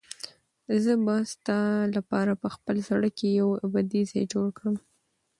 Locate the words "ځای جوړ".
4.11-4.47